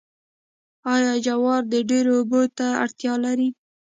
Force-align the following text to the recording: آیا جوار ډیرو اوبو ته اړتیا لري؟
آیا 0.93 1.13
جوار 1.25 1.61
ډیرو 1.89 2.13
اوبو 2.19 2.41
ته 2.57 2.65
اړتیا 2.83 3.13
لري؟ 3.25 3.49